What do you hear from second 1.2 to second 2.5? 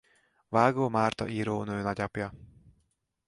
írónő nagyapja.